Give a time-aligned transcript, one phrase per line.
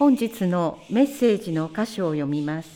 [0.00, 2.70] 本日のメッセージの箇所を読みます。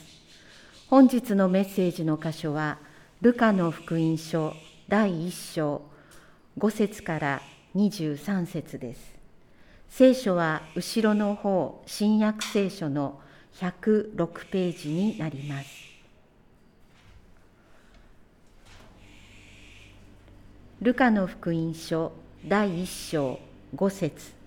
[0.89, 2.77] 本日のメッセージの箇所は、
[3.23, 4.52] ルカの福音書
[4.88, 5.80] 第1章
[6.58, 7.40] 5節から
[7.76, 9.14] 23節です。
[9.88, 13.18] 聖書は後ろの方、新約聖書の
[13.54, 15.68] 106ページになります。
[20.82, 22.12] ルカの福音書
[22.46, 23.41] 第1章
[23.75, 24.43] 5節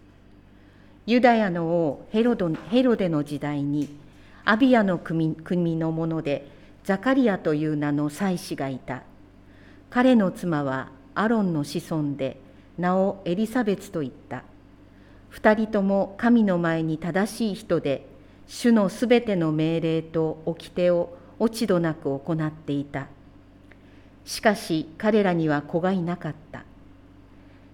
[1.08, 3.88] ユダヤの王ヘロドヘロデの時代に
[4.44, 6.50] アビアの国国の者で
[6.84, 9.04] ザカリアという名の祭司がいた。
[9.90, 12.42] 彼の妻はアロンの子孫で
[12.78, 14.44] 名をエリサベツと言った。
[15.30, 18.06] 二人とも神の前に正しい人で
[18.46, 23.08] 主のすべての命令と掟を落ち度なく行っていた。
[24.26, 26.66] しかし彼らには子がいなかった。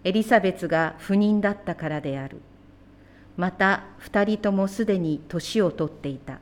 [0.03, 2.39] エリザベツが不妊だったからである。
[3.37, 6.39] また二人ともすでに年を取っていた。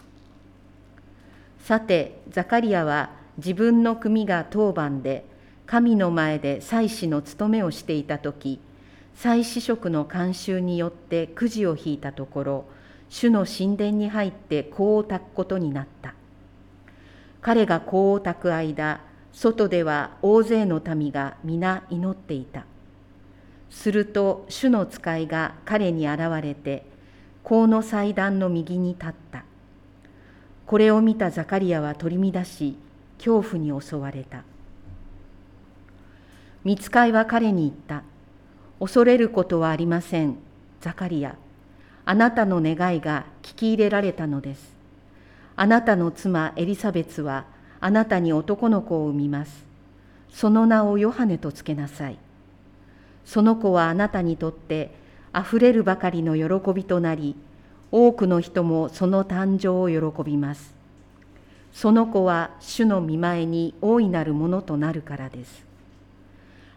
[1.60, 5.26] さてザカリアは自分の組が当番で
[5.66, 8.60] 神の前で祭司の務めをしていた時
[9.16, 12.66] 祭司職の慣習によってくじを引いたところ
[13.10, 16.14] 主の神殿に入って香を焚くことになった。
[17.42, 19.02] 彼が香を焚く間
[19.34, 22.66] 外では大勢の民が皆祈っていた。
[23.72, 26.86] すると主の使いが彼に現れて
[27.44, 29.44] 甲の祭壇の右に立った。
[30.68, 32.78] これを見たザカリアは取り乱し
[33.18, 34.44] 恐怖に襲われた。
[36.64, 38.04] 見つかいは彼に言った。
[38.80, 40.38] 恐れることはありません
[40.82, 41.36] ザカリア。
[42.04, 44.74] あなたの願いが聞き入れられたのです。
[45.56, 47.46] あなたの妻エリザベツは
[47.80, 49.66] あなたに男の子を産みます。
[50.30, 52.18] その名をヨハネとつけなさい。
[53.32, 54.92] その子はあなたにとって
[55.32, 57.38] あふれるばかりの喜びとなり
[57.90, 60.76] 多くの人もその誕生を喜びます。
[61.72, 65.66] その子は主の見前に大いなるものとなるからです。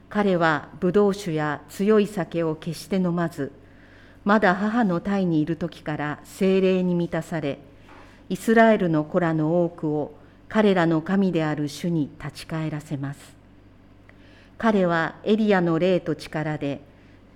[0.08, 3.50] 彼は葡萄酒や強い酒を決して飲まず
[4.24, 7.58] まだ母の胎にいる時から精霊に満たされ
[8.28, 10.14] イスラエルの子らの多くを
[10.48, 13.33] 彼らの神である主に立ち返らせます。
[14.58, 16.80] 彼はエリアの霊と力で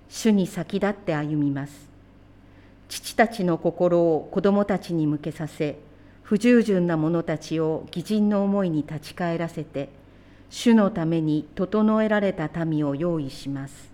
[0.09, 1.89] 主に先立って歩みます。
[2.89, 5.79] 父たちの心を子供たちに向けさせ、
[6.23, 9.89] 不従順な者たちを義人の思いに立ち返らせて、
[10.51, 13.91] 主のために整えられた民を用意します。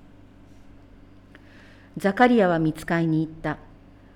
[1.96, 3.58] ザカリアは見つかいに言った。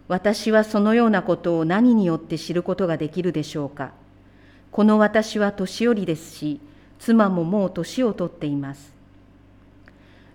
[0.07, 3.93] 私はそのようなことを何によって知ることができるでしょうか。
[4.71, 6.61] この私は年寄りですし、
[6.99, 8.98] 妻ももう年を取っています。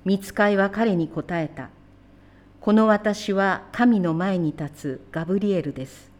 [0.05, 1.69] 見つかいは彼に答えた。
[2.59, 6.11] この私は神の前に立つガブリエルです。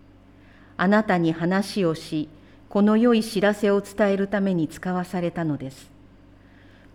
[0.78, 2.30] あなたに話をし、
[2.70, 5.90] この良い知らせを伝えるために使わされたのです。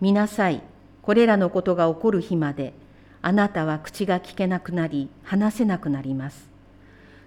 [0.00, 0.62] 見なさい、
[1.02, 2.72] これらのことが起こる日まで、
[3.22, 6.48] あなたは口が聞けなくなり、話せなくなります。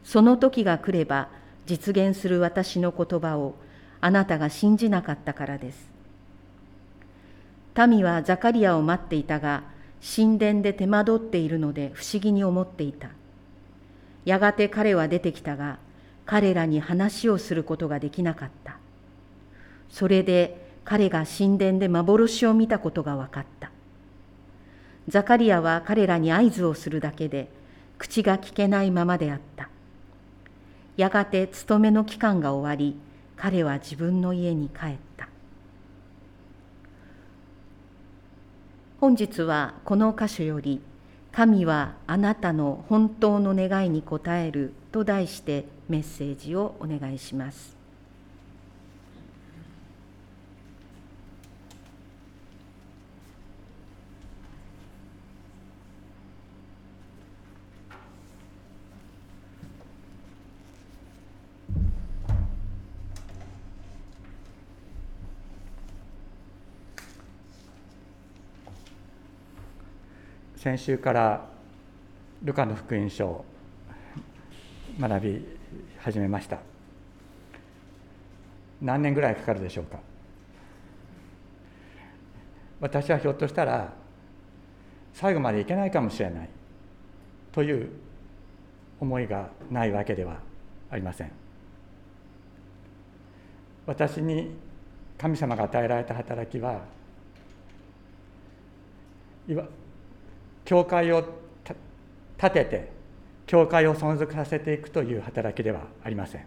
[0.03, 1.29] その時が来れば、
[1.65, 3.55] 実現する私の言葉を
[4.01, 5.90] あなたが信じなかったからです。
[7.75, 9.63] 民はザカリアを待っていたが、
[10.15, 13.09] 神殿で手間取っているので不思議に思っていた。
[14.25, 15.77] やがて彼は出てきたが、
[16.25, 18.77] 彼らに話をすることができなかった。
[19.89, 23.71] それで彼が神殿で幻を見たことが分かった。
[25.07, 27.49] ザカリアは彼らに合図をするだけで、
[27.97, 29.69] 口が聞けないままであった。
[30.97, 32.95] やがて勤めの期間が終わり、
[33.35, 35.27] 彼は自分の家に帰った。
[39.01, 40.79] 本日はこの箇所より
[41.33, 47.80] 「神はあなたの本当の願いに応える」と題してメッセージをお願いします。
[70.61, 71.49] 先週から
[72.43, 73.45] ルカの福音書を
[74.99, 75.43] 学び
[75.97, 76.59] 始めました。
[78.79, 79.97] 何年ぐらいかかるでしょうか？
[82.79, 83.91] 私はひょっとしたら
[85.15, 86.49] 最後までいけないかもしれない。
[87.51, 87.89] という
[88.99, 90.37] 思いがないわけでは
[90.91, 91.31] ありません。
[93.87, 94.55] 私に
[95.17, 96.81] 神様が与えられた働きは
[99.47, 99.65] いわ
[100.65, 101.23] 教会を
[102.37, 102.91] 建てて
[103.45, 106.45] 教会を存続させていくという働きではありません。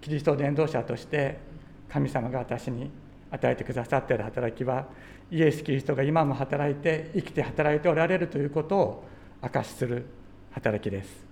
[0.00, 1.38] キリスト伝道者として
[1.88, 2.90] 神様が私に
[3.30, 4.86] 与えてくださっている働きは
[5.30, 9.04] イエス・キリストが今も働いて生きて働いておられるということを
[9.42, 10.06] 証しする
[10.52, 11.24] 働きです。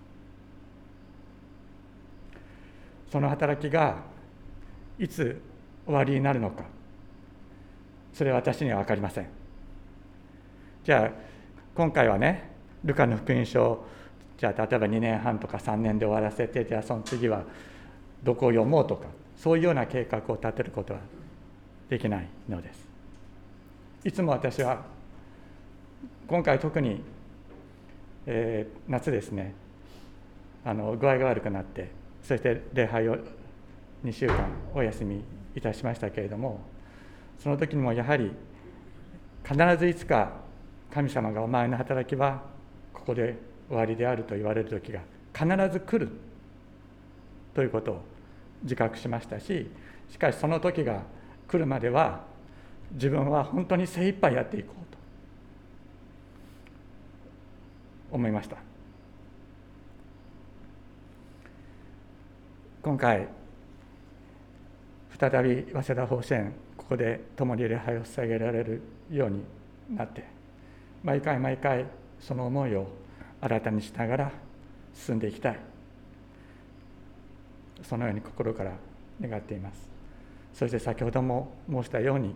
[3.10, 4.02] その働きが
[4.98, 5.40] いつ
[5.87, 6.75] 終わりになるのか。
[8.16, 9.26] それは私には分かりません。
[10.84, 11.10] じゃあ
[11.74, 12.50] 今回はね
[12.82, 13.86] ルカの福音書を
[14.38, 17.44] じゃあ例えば2年半とか3年で終わらせてじゃあその次は
[18.22, 19.04] どこを読もうとか
[19.36, 21.00] そういうような計画を立てることは
[21.90, 22.88] できないのです。
[24.02, 24.86] いつも私は
[26.26, 27.02] 今回特に、
[28.24, 29.52] えー、夏ですね
[30.64, 31.90] あの具合が悪くなって
[32.22, 33.19] そして礼拝を
[34.06, 35.22] 2週間お休み
[35.54, 36.75] いたしましたけれども
[37.38, 38.32] その時にもやはり
[39.44, 40.32] 必ずいつか
[40.92, 42.42] 神様がお前の働きは
[42.92, 43.36] ここで
[43.68, 45.00] 終わりであると言われる時が
[45.32, 46.10] 必ず来る
[47.54, 48.02] ということを
[48.62, 49.70] 自覚しましたし
[50.10, 51.02] しかしその時が
[51.48, 52.24] 来るまでは
[52.92, 54.98] 自分は本当に精一杯やっていこうと
[58.12, 58.56] 思いました。
[62.86, 63.26] 今回
[65.18, 66.54] 再び早稲田法支園
[66.86, 68.80] ここで共に礼拝を捧げられる
[69.10, 69.42] ように
[69.90, 70.22] なって
[71.02, 71.84] 毎回毎回
[72.20, 72.86] その思いを
[73.40, 74.32] 新たにしながら
[74.94, 75.58] 進んでいきたい。
[77.82, 78.72] そのように心から
[79.20, 79.88] 願っています。
[80.54, 82.34] そして先ほども申したように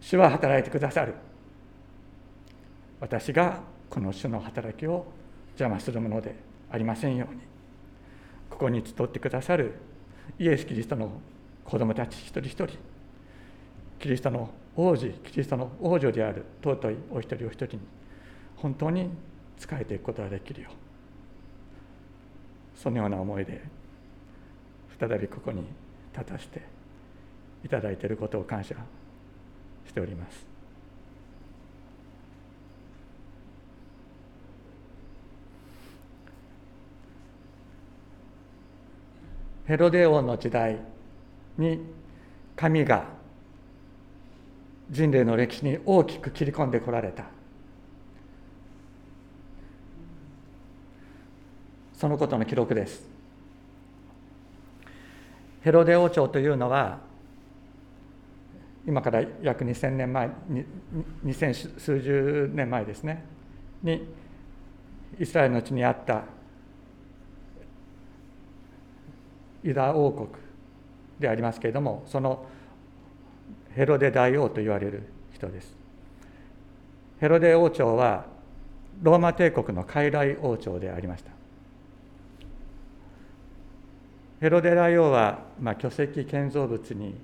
[0.00, 1.14] 主は働いてくださる。
[3.00, 3.60] 私が
[3.90, 5.06] この主の働きを
[5.50, 6.34] 邪魔するもので
[6.70, 7.42] ありませんように。
[8.48, 9.74] ここに集ってくださる
[10.38, 11.20] イエス・キリストの
[11.66, 12.68] 子供たち一人一人
[13.98, 17.80] キリストの王子キリストの王女である尊いお一人お一人に
[18.56, 19.10] 本当に
[19.58, 20.70] 仕えていくことができるよ
[22.74, 23.62] そのような思いで
[24.98, 25.64] 再びここに
[26.12, 26.62] 立たせて
[27.64, 28.76] いただいていることを感謝
[29.86, 30.46] しております。
[39.66, 40.78] ヘロデ王の時代
[41.58, 41.80] に
[42.54, 43.04] 神が
[44.90, 47.24] 人類の歴史に大きく切り込んでこられた。
[51.94, 53.08] そのことの記録です。
[55.62, 57.00] ヘロデ王朝というのは
[58.86, 60.30] 今から約2000年前
[61.24, 63.24] 2000数十年前ですね
[63.82, 64.06] に
[65.18, 66.22] イスラエルの地にあった
[69.64, 70.45] ユダ王国。
[71.18, 72.46] でありますけれどもその
[73.74, 75.02] ヘロデ大王と言われる
[75.34, 75.76] 人です。
[77.20, 78.24] ヘロデ王朝は
[79.02, 81.30] ローマ帝国の傀儡王朝でありました。
[84.40, 87.14] ヘロデ大王は、まあ、巨石建造物に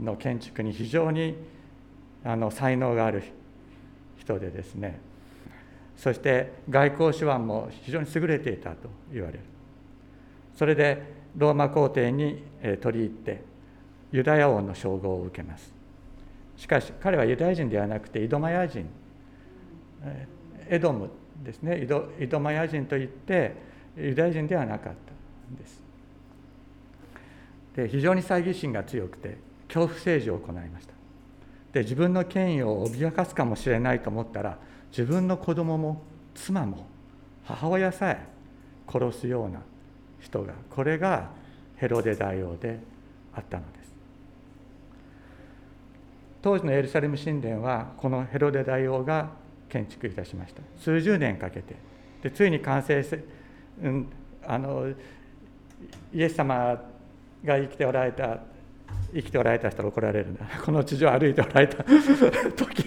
[0.00, 1.36] の建築に非常に
[2.24, 3.22] あの才能がある
[4.18, 5.00] 人でですね。
[5.96, 9.40] そして外交手腕も非常に優れていたと言われる。
[10.56, 12.42] それでローマ皇帝に
[12.80, 13.44] 取り入って
[14.12, 15.72] ユダヤ王の称号を受けます。
[16.56, 18.86] しかし彼はユダヤ人ではなくてイドマヤ人
[20.68, 21.10] エドム
[21.42, 21.82] ですね。
[21.82, 23.54] イドイドマヤ人といって
[23.96, 25.82] ユダヤ人ではなかったんです。
[27.74, 30.92] で非常に猜疑心が強くて恐怖政治を行いました。
[31.72, 34.58] で自分の権威を脅かすかもしれないと思ったら
[34.90, 36.02] 自分の子供も
[36.34, 36.86] 妻も
[37.44, 38.26] 母親さえ
[38.86, 39.62] 殺すような
[40.22, 41.30] 人がこれが
[41.76, 42.78] ヘロデ大王で
[43.34, 43.92] あったのです。
[46.40, 49.30] 当時のエルサレム神殿はこのヘロデ大王が
[49.68, 50.62] 建築いたしました。
[50.78, 51.74] 数十年かけて。
[52.22, 53.24] でついに完成せ、
[53.82, 54.06] うん、
[54.46, 54.92] あの
[56.12, 56.80] イエス様
[57.44, 58.38] が生きておられた
[59.12, 60.46] 生きておられた人は怒られるんだ。
[60.64, 61.82] この地上を歩いておられた
[62.54, 62.82] 時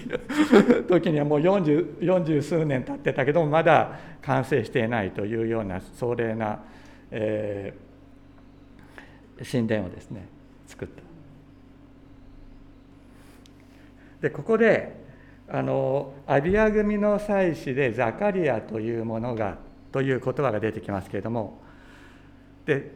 [0.88, 6.60] 時にはもう 40, 40数年経ってたけどもまだ完成していないというような壮麗な
[7.10, 10.26] えー、神殿をですね
[10.66, 11.02] 作った。
[14.20, 15.04] でここで
[15.48, 19.58] あのアビア組の祭司でザカリアというものが
[19.92, 21.60] という言葉が出てきますけれども
[22.64, 22.92] で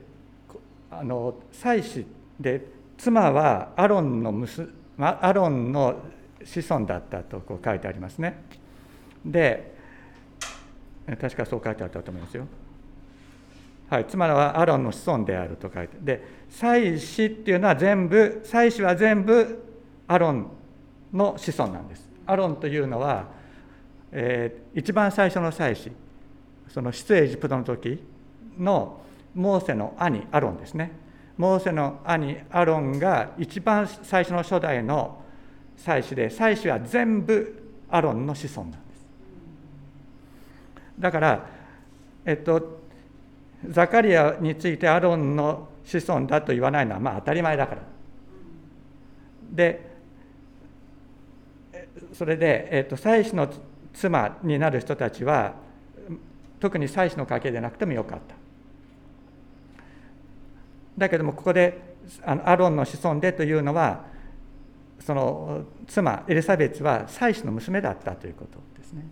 [0.90, 2.06] あの祭司
[2.40, 2.66] で
[2.98, 6.00] 妻はアロンの娘アロンの
[6.44, 8.42] 子孫だったとこう書いてありますね。
[9.24, 9.74] で
[11.20, 12.46] 確かそう書いてあったと思いますよ。
[13.90, 19.64] はい、妻はアロンの子孫であると書いてで祭司っていうのは全部祭司は全部
[20.06, 20.46] アロン
[21.12, 22.08] の子孫なんです。
[22.24, 23.26] アロンというのは、
[24.12, 25.90] えー、一番最初の祭司
[26.68, 28.00] その出エジプトの時
[28.56, 29.00] の
[29.34, 30.92] モーセの兄アロンですね。
[31.36, 35.24] モーセの兄アロンが一番最初の初代の
[35.76, 39.06] 祭司で祭司は全部アロンの子孫なんです。
[40.96, 41.46] だから
[42.24, 42.79] えっと
[43.68, 47.82] ザカリアについてアロンの子孫だと言わないのはまあ当たり前だから
[49.50, 49.90] で
[52.12, 53.48] それで、えっと、祭司の
[53.92, 55.54] 妻になる人たちは
[56.58, 58.34] 特に祭司の家系でなくてもよかった
[60.96, 64.04] だけどもここであのアロンの子孫でというのは
[65.00, 69.04] その妻エリザベツは祭司の娘だったということですね。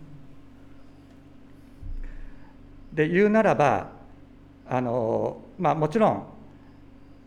[2.93, 3.98] で言うならば
[4.69, 6.23] あの、まあ、もちろん、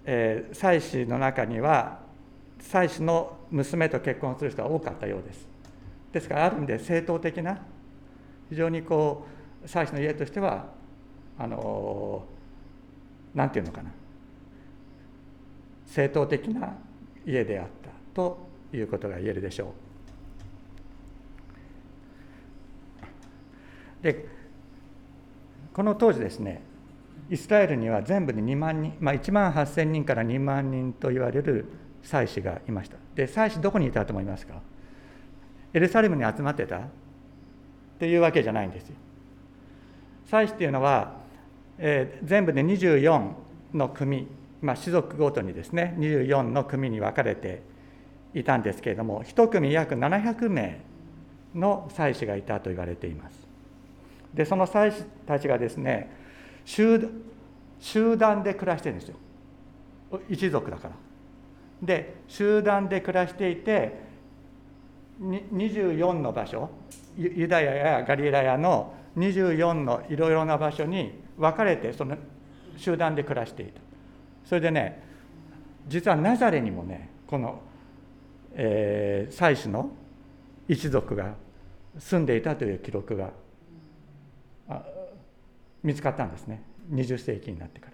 [0.05, 1.99] えー、祭司の中には
[2.61, 5.49] 祭司の娘と結婚する人が多かったようです。
[6.13, 7.59] ですからある意味で正当的な
[8.49, 9.27] 非常にこ
[9.65, 10.67] う祭司の家としては
[11.39, 12.25] あの
[13.35, 13.91] 何て言うのかな
[15.87, 16.75] 正当的な
[17.27, 18.39] 家であったと
[18.73, 19.75] いうことが言えるでしょ
[24.01, 24.05] う。
[24.05, 24.27] で
[25.73, 26.63] この当時ですね
[27.33, 31.67] イスラエルには全部で2万人、まあ、1万8,000人から2万人と言われる
[32.03, 32.97] 祭司がいました。
[33.15, 34.55] で祭司どこにいたと思いますか？
[35.73, 36.77] エルサレムに集まってた？
[36.77, 36.81] っ
[37.99, 38.97] ていうわけじゃないんですよ。
[40.27, 41.17] 祭司っていうのは、
[41.79, 43.33] えー、全部で24
[43.73, 44.29] の組
[44.63, 47.63] まあ、種族ごとにですね24の組に分かれて
[48.33, 50.81] いたんですけれども1組約700名
[51.55, 53.37] の祭司がいたと言われています
[54.33, 56.22] でその祭司たちがですね
[56.65, 59.17] 集団で暮らしてるんですよ。
[60.29, 60.95] 一族だから。
[61.83, 64.01] で集団で暮らしていて
[65.21, 66.71] 24の場所
[67.17, 72.17] ユダヤやガリラヤの24のいろいろな場所に分かれてその
[72.77, 73.81] 集団で暮らしていた。
[74.45, 75.03] それでね
[75.89, 77.61] 実はナザレにもねこの、
[78.55, 79.91] えー、祭司の
[80.69, 81.35] 一族が
[81.99, 83.31] 住んでいたという記録が
[85.83, 86.63] 見つかったんですね
[86.93, 87.93] 20世紀になってから。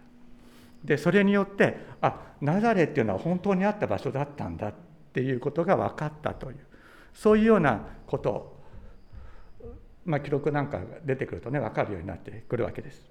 [0.85, 4.75] でそれによってあナザレっていうのは本当にあった場所だったんだっ
[5.13, 6.59] ていうことが分かったという
[7.13, 8.59] そういうようなこと
[10.09, 13.11] まあ、記録なんかが出てくるとね分かるようになってくるわけです。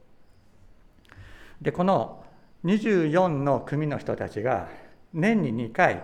[1.62, 2.24] でこの
[2.66, 4.68] 24の組の人たちが
[5.14, 6.04] 年に2回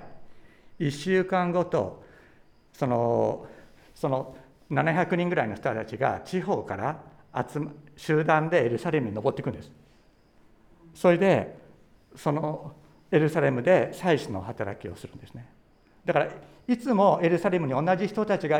[0.79, 2.03] 1週間ごと
[2.73, 3.47] その
[3.95, 4.35] その
[4.71, 7.01] 700人ぐらいの人たちが地方から
[7.35, 9.71] 集集団でエルサレムに登っていくんです。
[10.93, 11.57] それで
[12.15, 12.73] その
[13.11, 15.49] エルサレムで祭司の働きをするんですね。
[16.05, 16.27] だから
[16.67, 18.59] いつもエルサレムに同じ人たちが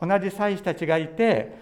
[0.00, 1.56] 同じ祭司たちがいて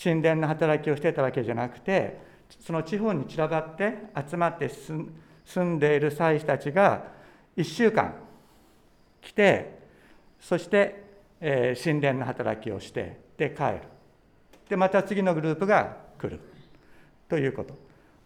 [0.00, 2.18] 神殿の働きをしてたわけじゃなくて
[2.60, 3.94] その地方に散らばって
[4.28, 7.04] 集まって住んでいる祭司たちが
[7.56, 8.14] 1週間
[9.20, 9.76] 来て
[10.38, 11.02] そして、
[11.40, 13.80] え、神殿の働きをしてで帰る
[14.68, 16.40] でまた次のグループが来る
[17.28, 17.74] ということ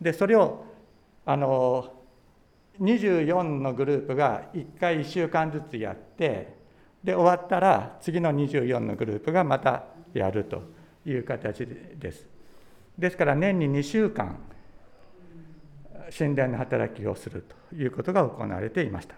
[0.00, 0.64] でそれを
[1.26, 1.92] あの
[2.80, 6.54] 24のグループが1回1週間ずつやって
[7.04, 10.62] で終わったら次の24のグループがまたやると
[11.06, 12.26] いう形です。
[12.98, 14.38] ですから年に2週間
[16.16, 19.14] 神殿の働きをするということが行われていました。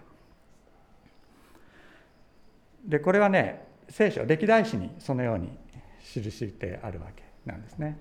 [2.85, 5.57] でこれはね聖書歴代史にそのように
[6.03, 7.97] 記してあるわけなんですね。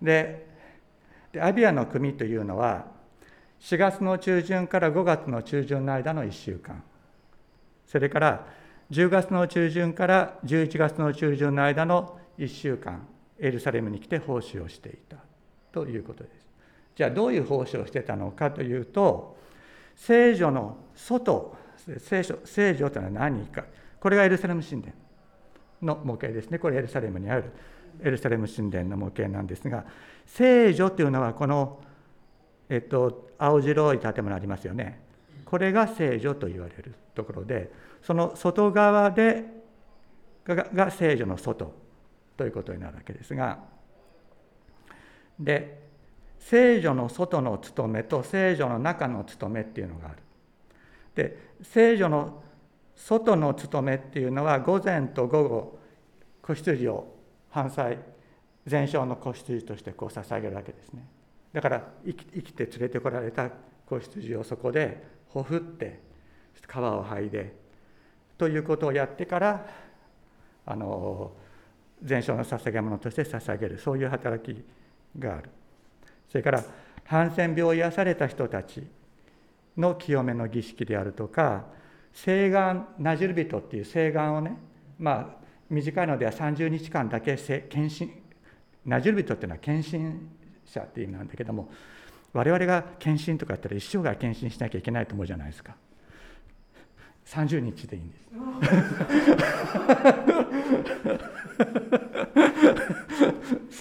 [0.00, 0.46] で
[1.40, 2.86] アビアの組というのは
[3.60, 6.82] 4月の中旬から5月の中旬の間の1週間
[7.86, 8.46] それから
[8.90, 13.06] 10月の中旬から11月の中旬の間の1週間
[13.38, 15.16] エルサレムに来て奉仕をしていた
[15.72, 16.46] ということです。
[16.94, 19.36] じゃあどういう奉仕をしてたのかというと
[19.96, 21.56] 聖女の外
[21.98, 23.64] 聖書聖女というのは何か
[24.00, 24.94] これがエルサレム神殿
[25.84, 27.52] の模型ですねこれエルサレムにある
[28.02, 29.84] エルサレム神殿の模型なんですが
[30.26, 31.80] 聖女というのはこの、
[32.68, 35.00] えっと、青白い建物ありますよね
[35.44, 37.70] これが聖女と言われるところで
[38.02, 39.44] その外側で
[40.46, 41.72] が聖女の外
[42.36, 43.60] ということになるわけですが
[45.38, 45.82] で
[46.38, 50.18] 聖女の外の務めと聖女の中の務めっていうのがある。
[51.14, 52.42] で聖女の
[52.96, 55.78] 外の務めっていうのは午前と午後
[56.42, 57.14] 子羊を
[57.50, 57.98] 反祭
[58.66, 61.06] 全焼の子羊としてこう捧げるわけですね。
[61.52, 63.50] だから生き生きて連れてこられた
[63.86, 66.00] 子羊をそこでほふって
[66.66, 67.54] 皮を剥いで
[68.38, 69.66] ということをやってから
[70.66, 71.32] あの
[72.02, 74.64] 全焼の捧げ物として捧げるそういう働き
[75.18, 75.50] がある
[76.28, 76.64] それから
[77.04, 78.82] ハンセン病を癒された人たち
[79.76, 81.66] の清めの儀式であるとか
[82.14, 84.56] 聖願なじる人っていう聖願をね
[84.98, 87.36] まあ短いのでは30日間だけ
[87.68, 88.10] 献身
[88.86, 90.28] なじる人っていうのは献身
[90.64, 91.68] 者っていう意味なんだけども
[92.32, 95.76] 我々が献身とかやったら一生涯献身しなきゃいけないと思うじゃないですか。
[97.26, 98.24] 30日でいいんです。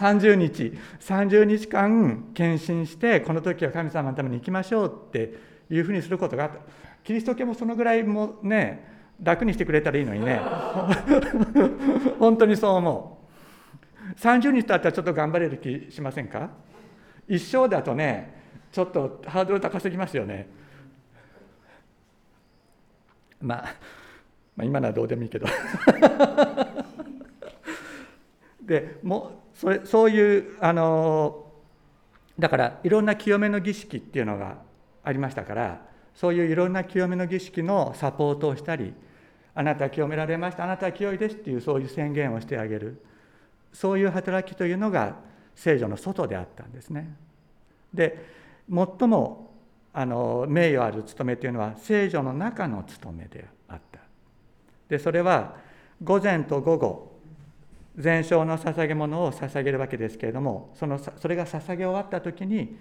[0.03, 5.33] 30日30日間献身してこの時は神様のために行きましょうって
[5.69, 6.92] いうふうにすることがあった。
[7.03, 10.39] キリスト教もそのぐらいもね楽にしてくれたらいいのにね。
[12.19, 13.19] 本当にそう思
[14.11, 14.19] う。
[14.19, 16.49] 30日だったらちょっと頑張れる気しませんか？
[17.27, 18.41] 一生だとね
[18.71, 20.47] ちょっとハードル高すぎますよね。
[23.41, 23.75] まあ、
[24.55, 25.47] まあ、今のはどうでもいいけど。
[28.61, 31.45] でもそれそういうあの
[32.39, 34.57] だからいろんな清めの儀式っていうのが
[35.03, 38.93] ありましたからそういういろんな清めの儀式のサポートをしたり
[39.55, 43.03] あなたは清められましたあなたは清いですっていうそういう宣言をしてあげる
[43.71, 45.15] そういう働きというのが
[45.55, 47.15] 聖女の外であったんですね。
[47.93, 48.25] で
[48.69, 49.51] 最も
[49.93, 53.99] あの名誉ある務めというのは聖女の中の務めであった。
[54.89, 55.55] でそれは
[56.03, 57.13] 午前と午後
[57.97, 62.75] 全焼の捧げ物を捧げるわけですけれどもそのそれが捧げ終わった時に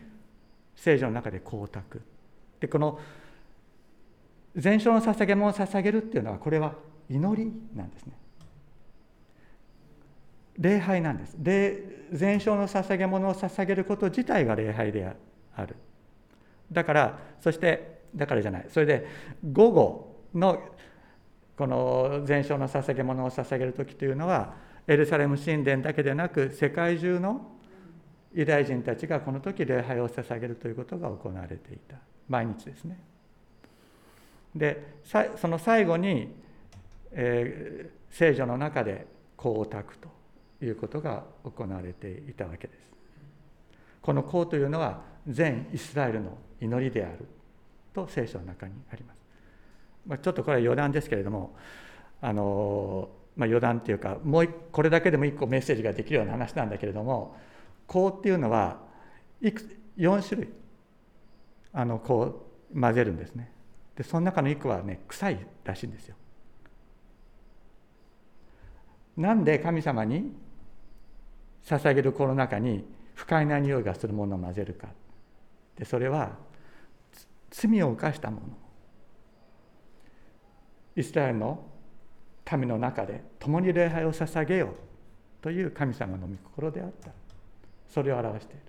[0.74, 1.84] 聖女の中で光沢
[2.60, 2.98] でこの
[4.56, 6.74] 全焼の捧げ物を捧げるっていうのはこれは
[7.08, 8.12] 祈りなんですね。
[10.58, 11.34] 礼拝なんです。
[11.38, 15.10] で全焼の捧げ物を捧げること自体が礼拝で
[15.56, 15.76] ある。
[16.70, 18.66] だからそしてだからじゃない。
[18.68, 19.06] それで
[19.52, 20.62] 午後の
[21.56, 24.54] この全焼の捧げ物を捧げる時というのは
[24.86, 27.52] エルサレム神殿だけでなく世界中の
[28.34, 31.96] ユダヤ人たちがこの時礼拝を捧げるということが行われていた。
[32.28, 32.98] 毎日ですね。
[34.54, 36.34] でその最後に、
[37.12, 39.06] えー、聖女の中で
[39.38, 42.82] 光沢ということが行われていたわけです。
[44.02, 47.26] この光というのは全イスラエルの祈りである
[47.94, 49.16] と聖書の中にあります、
[50.06, 51.54] まあ、ちょっとこれは余談ですけれども
[52.20, 57.36] あのまあ、余談っていうかもうこれだけでも1個メッセージができるような話なんだけれども
[57.88, 58.78] 香っていうのは
[59.40, 60.50] いく4種類
[61.72, 63.50] あのこう混ぜるんですね。
[63.96, 66.16] でその中の1個はね臭いらしいんですよ。
[69.16, 70.32] なんで神様に
[71.64, 74.88] 捧げる香の中に不快な匂いがするものを混ぜるか。
[75.76, 76.36] でそれは
[77.50, 78.42] 罪を犯したもの。
[80.96, 81.64] イスラエルの
[82.50, 84.74] 民の中で共に礼拝を捧げよう
[85.42, 87.10] という神様の御心であった。
[87.88, 88.62] それを表している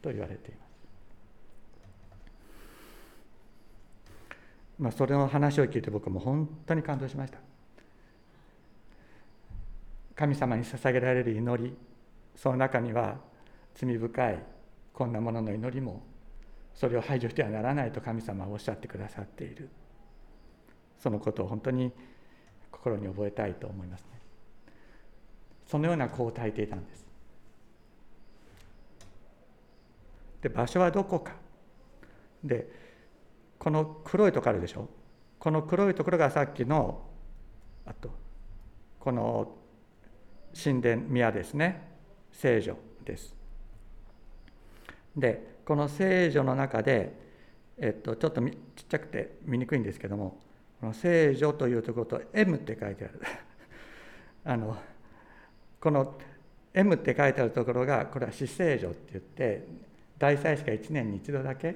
[0.00, 0.65] と言われています。
[4.78, 7.38] まあそれの話を聞いて僕も本当に感動しました。
[10.14, 11.76] 神様に捧げられる祈り
[12.34, 13.18] その中には
[13.74, 14.42] 罪深い
[14.92, 16.02] こんなものの祈りも
[16.74, 19.68] それを排除してはならないと神様はおっしゃってくださっている。
[20.98, 21.92] そのことを本当に
[22.70, 24.08] 心に覚えたいと思いますね。
[25.66, 27.06] そのような子を炊いていたんです。
[30.42, 31.34] で場所はどこか。
[32.44, 32.85] で
[33.66, 34.88] この黒いところあるでしょ？
[35.40, 37.02] この黒いところがさっきの
[37.84, 38.12] あと
[39.00, 39.56] この
[40.54, 41.82] 神殿宮ですね。
[42.30, 43.34] 聖女です。
[45.16, 47.12] でこの聖女の中で、
[47.76, 48.52] えっと、ちょっとちっ
[48.88, 50.38] ちゃくて見にくいんですけども
[50.80, 53.20] この聖女というところと M って書いてある。
[54.46, 54.76] あの
[55.80, 56.16] この
[56.72, 59.66] M って書いてあるところがこれは死聖女って言って
[60.18, 61.74] 大祭司が1年に一度だけ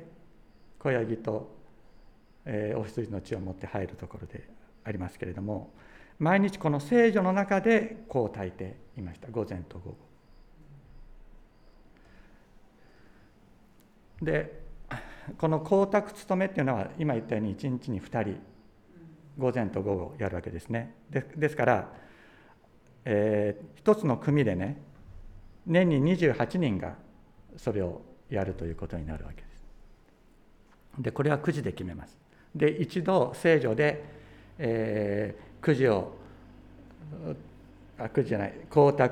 [0.79, 1.59] 小ヤギと、
[2.53, 4.49] えー、お羊の血を持って入るところで
[4.83, 5.73] ありますけれども
[6.19, 9.97] 毎日この聖女の中でこう炊いていました午前と午後。
[14.21, 14.61] で
[15.39, 18.41] この光沢務めっていうのは今言ったように1日に2人
[19.39, 20.93] 午前と午後やるわけですね。
[21.09, 21.93] でですから、
[23.05, 24.83] えー、一つの組でね
[25.67, 26.97] 年に28人が
[27.57, 29.61] それをやるということになるわけです。
[30.99, 32.19] でこれはくじで決めます。
[32.55, 34.05] で一度聖女で、
[34.59, 36.15] えー、くじを
[37.99, 39.11] あくじじゃない光沢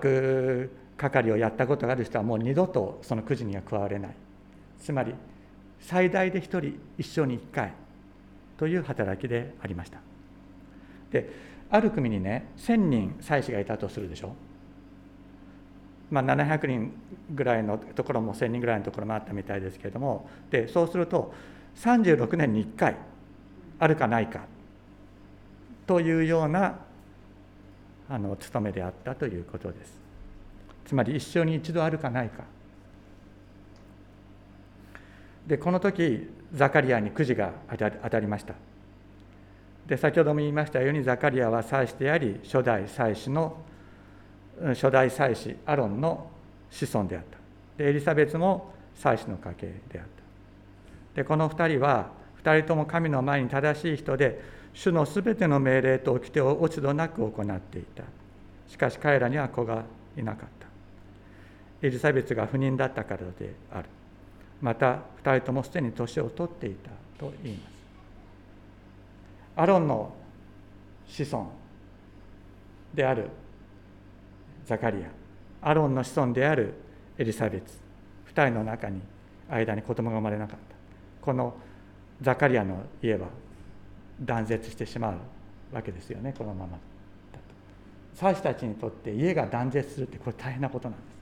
[0.96, 4.10] 係をやったことがある人はもう二度とそのくじには加われない。
[4.80, 5.14] つまり
[5.80, 7.72] 最大で1人一生に1回
[8.56, 10.00] という働きでありました。
[11.10, 11.30] で
[11.70, 14.34] ある組にね1000人祭司がいたとするでしょ。
[16.10, 16.92] まあ、700人
[17.30, 20.28] ぐらいのところも1000人ぐらいのところもあったみたいですけれども。
[20.50, 21.32] でそうすると
[21.76, 22.96] 36年に1回
[23.78, 24.40] あるかないか。
[25.86, 26.78] というような
[28.10, 29.92] あの務めであったということです。
[30.84, 32.44] つまり一生に一度あるかないか。
[35.46, 38.54] でこの時ザカリアにくじが当たりました。
[39.86, 43.56] で先ほども言いましたようにザカリアは祭司であり初代祭司の
[44.60, 46.30] 初代祭司アロンの
[46.70, 47.38] 子孫であった。
[47.82, 50.10] でエリザベスも祭司の家系であった。
[51.14, 54.40] でこの2人は2人とも神の前に正しい人で
[54.74, 58.04] 主のすべての命令と掟を落ち度なく行っていた。
[58.68, 59.84] しかし彼らには子が
[60.16, 61.86] いなかった。
[61.86, 63.88] エリザベスが不妊だったからである。
[64.60, 67.72] また2人ともすでに年を取っていたと言います。
[69.56, 70.14] アロンの
[71.06, 71.52] 子孫
[72.94, 73.28] である
[74.66, 75.68] ザカリア。
[75.70, 76.74] アロンの子孫である
[77.16, 77.80] エリザベス。
[78.34, 79.00] 2人の中に
[79.48, 80.76] 間に子供が生まれなかった。
[81.24, 81.54] この
[82.20, 83.28] ザカリアの家は
[84.20, 86.78] 断絶してしまうわけですよねこのままだと。
[88.14, 91.18] 祭司たちにとって家が断絶するってこれ大変なことなんです。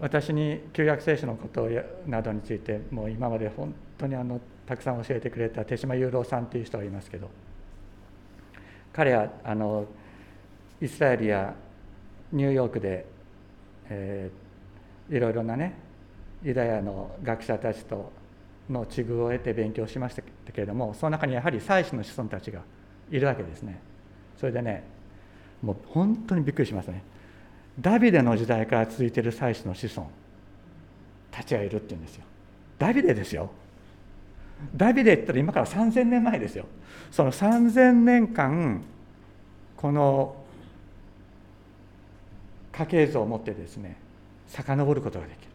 [0.00, 1.68] 私に旧約聖書のこと
[2.06, 7.28] などについてもう今まで本当にあのたくさん教えてくれた手島雄郎さんという人がいますけど
[8.92, 9.86] 彼はあの
[10.80, 11.54] イスラエルや
[12.32, 13.06] ニューヨークで、
[13.88, 15.74] えー、いろいろなね
[16.42, 18.12] ユダヤの学者たちと
[18.70, 22.60] の知遇を得て勉強しましたけれどもその中にやはり祭司の子孫たちが
[23.10, 23.80] いるわけですね。
[24.38, 24.84] それでね
[25.62, 27.02] もう本当にびっくりしますね。
[27.80, 30.10] ダビデの時代から続いている祭司の子孫
[31.30, 32.24] たちがいるっていうんですよ。
[32.78, 33.50] ダビデですよ。
[34.74, 36.66] ダビデって言ったら今から3000年前ですよ。
[37.10, 38.82] その3000年間
[39.76, 40.36] この
[42.72, 43.96] 家系図を持ってですね
[44.48, 45.47] 遡ることができる。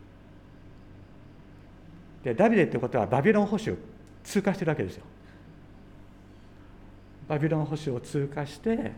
[2.23, 3.77] でダビデってことはバビロン保守
[4.23, 5.03] 通過してるわけですよ。
[7.27, 8.91] バビロン保守を通過して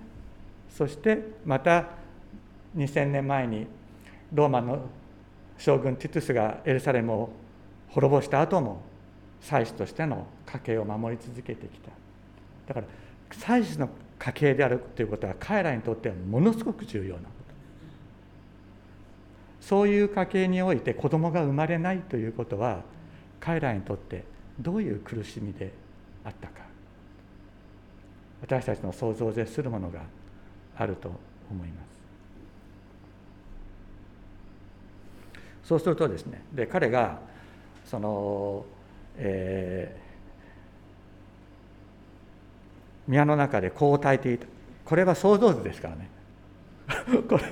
[0.70, 1.88] そしてまた
[2.76, 3.68] 2000年前に
[4.34, 4.80] ローマの
[5.58, 7.30] 将軍ティトゥスがエルサレムを
[7.90, 8.82] 滅ぼした後も
[9.42, 11.92] 祭司としての家系を守り続けてきた。
[12.68, 12.88] だから
[13.32, 17.32] 祭司の家系であるということは彼らにとってはものすごく重要なこと。
[19.62, 22.82] そういう家系において子供が生まれないということは
[23.46, 24.24] 彼らにとって
[24.60, 25.72] どういう苦しみで
[26.24, 26.66] あったか。
[28.42, 30.02] 私たちの想像を絶するものが
[30.76, 31.10] あると
[31.52, 31.96] 思います。
[35.64, 37.20] そうするとですねで彼が
[37.86, 38.66] その、
[39.18, 44.48] えー、宮の中でこう耐えていた。
[44.86, 46.10] これは想像図ですからね。
[47.30, 47.44] これ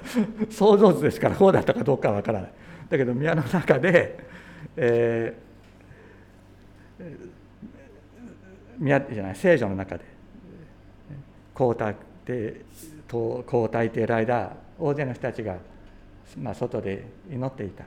[0.49, 2.51] 想像図ですからこうだったかどうかは分からない。
[2.89, 4.17] だけど宮の中で、
[4.75, 5.52] えー、
[9.13, 10.05] じゃない聖女の中で
[11.53, 11.95] こう耐
[12.27, 12.65] えて
[13.09, 15.57] こう耐えている間大勢の人たちが、
[16.37, 17.83] まあ、外で祈っていた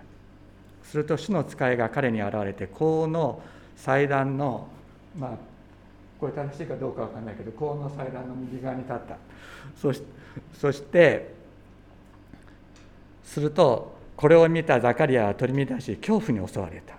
[0.85, 3.43] すると主の使いが彼に現れて香の
[3.77, 4.69] 祭壇の
[5.19, 5.31] まあ
[6.21, 9.17] これ正しいかどうかわかんないけど香の祭壇の右側に立った
[9.77, 10.03] そし
[10.59, 11.35] そして
[13.25, 16.95] するとこれを見たザカリアは取り乱し恐怖に襲われた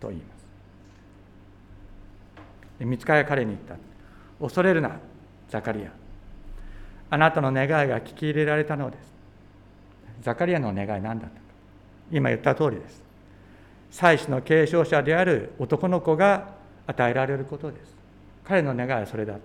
[0.00, 0.33] と言います
[2.84, 3.76] 見つかりは彼に言った。
[4.40, 4.98] 恐れるな
[5.48, 5.90] ザカリア。
[7.10, 9.14] あなたの願いが聞き入れられたのです。
[10.22, 11.40] ザカリアの願い何だった
[12.10, 13.02] 今言った通りです。
[13.90, 16.54] 祭司の継承者である男の子が
[16.86, 17.94] 与えられることです。
[18.44, 19.40] 彼の願いはそれだと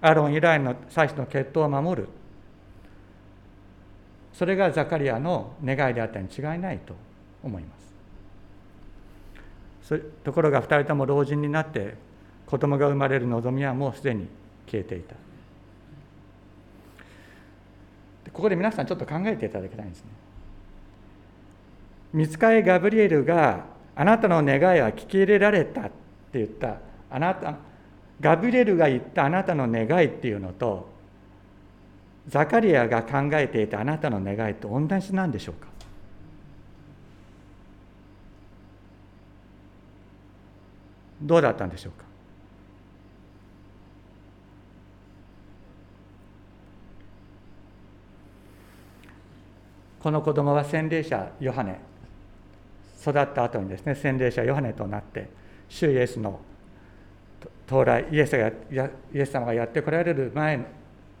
[0.00, 2.08] アロン以来の祭司の血統を守る。
[4.32, 6.94] それがザカリアの願いであったに違いないと
[7.42, 7.79] 思います。
[9.98, 11.94] ところが2人とも老人になって
[12.46, 14.28] 子供が生まれる望みはもうすでに
[14.66, 15.14] 消えていた。
[18.32, 20.10] ここで皆さんちょっと考えていただきたいんですね。
[22.12, 23.64] 見つかりガブリエルが
[23.96, 25.90] あなたの願いは聞き入れられたって
[26.34, 26.76] 言った
[27.10, 27.56] あなた
[28.20, 30.88] ガブリエルが言ったあなたの願いっていうのと
[32.28, 35.68] ザカリアが考えていたあなたの願いと同じなんでしょうか？
[41.22, 42.04] どうだったんでしょうか？
[50.02, 51.78] この子供は洗礼者ヨハネ。
[53.02, 55.28] 育った後にですね洗礼者ヨハネとなって
[55.68, 56.40] 主イエスの
[57.66, 58.52] 到来イエスがイ
[59.14, 60.58] エス様がやってこられる前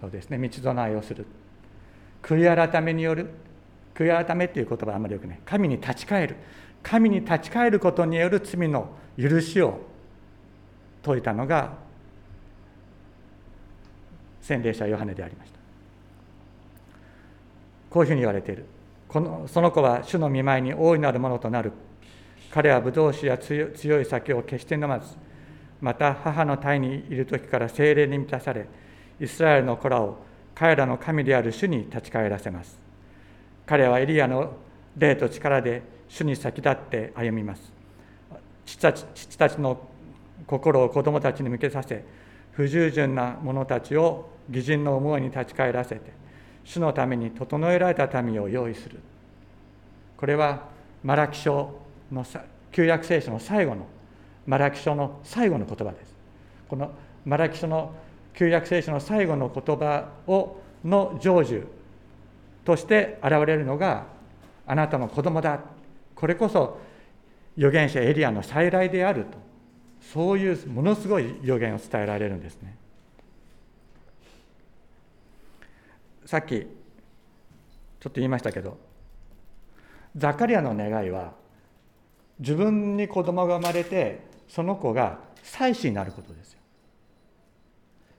[0.02, 1.26] のですね道備えをする。
[2.22, 3.30] 悔い改めによる
[3.94, 5.40] 悔い改めっていう言葉はあまりよくない。
[5.44, 6.36] 神に立ち返る。
[6.82, 9.89] 神に立ち返ることによる罪の許しを
[11.04, 11.72] 説いたのが
[14.40, 15.58] 洗礼者ヨハネでありました。
[17.90, 18.64] こういうふうに言われている。
[19.08, 21.72] このその子は主の見舞いに大いなるものとなる。
[22.50, 25.16] 彼はブドウ酒や強い酒を決して飲まず
[25.80, 28.66] また母の胎にいる時から精霊に満たされ
[29.20, 30.18] イスラエルの子らを
[30.54, 32.78] 彼らの神である主に立ち返らせます。
[33.66, 34.56] 彼はエリアの
[34.96, 37.72] 霊と力で主に先立って歩みます。
[38.66, 39.89] 父たち父たちの
[40.50, 42.04] 心を子供たちに向けさせ
[42.50, 46.12] 不従順な者たちを義人の思いに立ち返らせて
[46.64, 48.98] 主のために整えられた民を用意する。
[50.16, 50.68] これは
[51.04, 52.26] マラキ書の
[52.72, 53.86] 旧約聖書の最後の
[54.46, 56.14] マラキ書の最後の言葉です。
[56.68, 56.90] この
[57.24, 57.94] マラキ書の
[58.34, 61.64] 旧約聖書の最後の言葉をの成就
[62.64, 64.06] として現れるのが
[64.66, 65.60] あなたの子供だ。
[66.16, 66.80] これこそ
[67.56, 69.49] 預言者エリアの再来であると。
[70.12, 72.76] そういうものすごい予言を伝えられるんですね。
[76.26, 76.66] さっきちょっ
[78.00, 78.78] と言いましたけど
[80.16, 81.32] ザカリアの願いは
[82.40, 86.58] 自分に子供が生まれてその子が祭司になることですよ。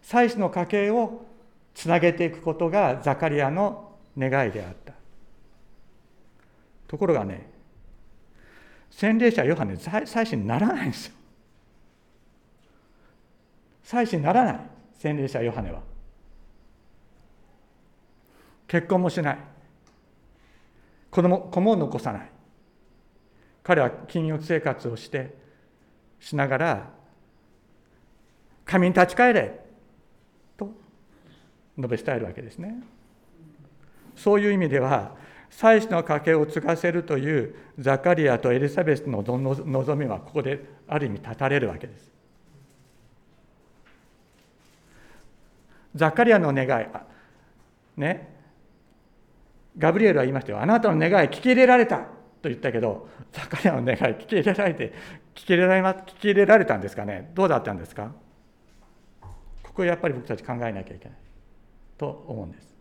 [0.02, 1.26] 祭司の家系を
[1.74, 4.94] つなげていくことがザカリアの願いであった。
[6.88, 7.50] ところがね
[8.90, 11.16] 洗礼者ヨハネ祭司にならないんですよ。
[13.92, 14.60] 祭司にならない。
[15.00, 15.82] 洗礼者ヨハネは。
[18.66, 19.38] 結婚もしない。
[21.10, 22.32] 子供子も残さない。
[23.64, 25.36] 彼は禁欲生活をして
[26.22, 26.90] しながら
[28.64, 29.60] 神に立ち返れ
[30.56, 30.72] と
[31.78, 32.82] 述べ伝えるわけですね。
[34.16, 35.18] そういう意味では
[35.50, 42.11] 祭司の家系を継がせるというザカリアとエリザベスの望みはここである意味断たれるわけです。
[45.96, 46.86] ザカリアの願い。
[47.98, 48.30] ね。
[49.78, 50.62] ガブリエルは言いましたよ。
[50.62, 54.94] あなたの願い聞き入れられたと言ったけどザカリアの願い聞き入れられて
[55.34, 57.32] 聞き入れられ聞き入れられたんですかね。
[57.34, 58.12] どうだったんですか？
[59.64, 61.18] ここやっぱり僕たち考えなきゃいけない
[61.98, 62.76] と思うんです。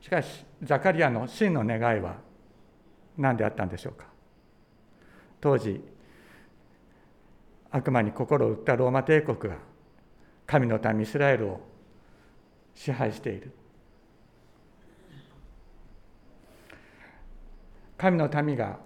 [0.00, 2.16] しかしザカリアの真の願いは
[3.16, 4.06] 何であったんでしょうか？
[5.40, 5.82] 当時
[7.70, 9.58] 悪魔に心を打ったローマ帝国が
[10.46, 11.60] 神の民イスラエルを
[12.74, 13.52] 支配している。
[17.98, 18.78] 神の民が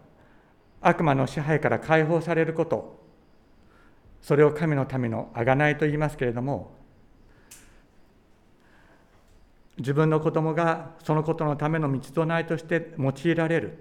[0.80, 3.00] 悪魔の支配から解放されること
[4.22, 6.72] それを神の民の贖いと言いますけれども
[9.78, 13.78] 自分の子供がそのことのための道とないとして用いられる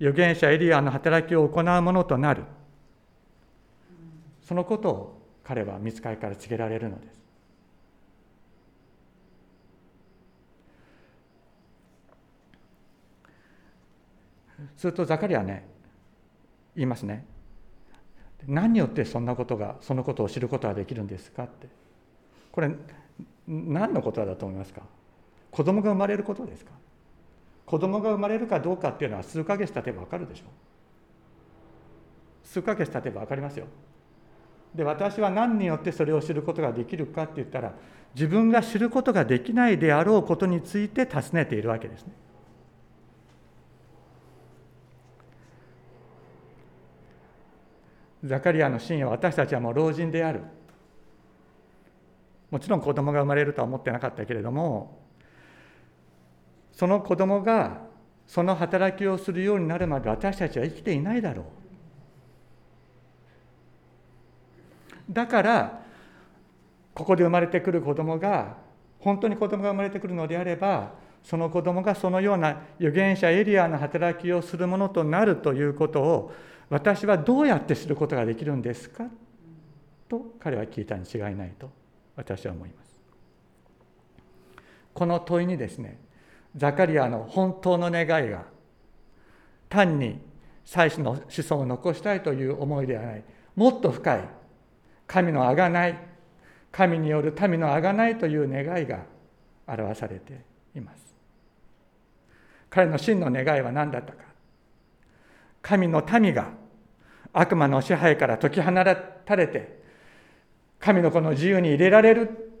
[0.00, 2.44] 預言者エリアの働きを行うものとなる。
[4.50, 7.20] そのことを彼は見つかりから告げられるのです。
[14.76, 15.68] するとザカリアね
[16.74, 17.24] 言いますね。
[18.48, 21.68] 何によってそんなことがそのことを知ることができるんですかって。
[22.50, 22.72] これ
[23.46, 24.82] 何のことだと思いますか？
[25.52, 26.72] 子供が生まれることですか？
[27.66, 30.42] 子供が生まれるかどうかっていうのは数ヶ月経てば分かるでしょ。
[30.46, 30.48] う
[32.48, 33.66] 数ヶ月経てば分かりますよ。
[34.74, 37.72] で私は何によってそれを知ることができるかって言ったら
[38.14, 42.12] 自分が知ることができないであろうことについて尋ねているわけですね。
[48.24, 50.42] ザカリアのシーンは私たちはもう老人である。
[52.50, 54.98] もちろん子供が生まれるとは思ってなかったけれども
[56.72, 57.82] その子供が
[58.26, 61.59] その働きをするようになるまで私たちは生きていないだろう。
[65.10, 65.82] だから
[66.94, 68.56] ここで生まれてくる子供が
[68.98, 70.92] 本当に子供が生まれてくるのであれば
[71.22, 76.32] その子供がそのような預言者エリアの働きをするものとなるということを
[76.68, 79.04] 私はどうやって知ることができるんですか？
[80.08, 81.70] と彼は聞いたに違いないと
[82.16, 83.00] 私は思います。
[84.94, 85.98] この問いにですね
[86.56, 88.44] ザカリアの本当の願いが
[89.68, 90.20] 単に
[90.64, 93.24] 祭司の子孫を残したいという思いではない
[93.56, 94.28] もっと深い
[95.10, 95.98] 神のあがない
[96.70, 99.02] 神による民のあがないという願いが
[99.66, 101.02] 表されています。
[102.70, 104.22] 彼の真の願いは何だったか。
[105.62, 106.50] 神の民が
[107.32, 109.80] 悪魔の支配から解き放たれて
[110.78, 112.52] 神の子の自由に入れられる。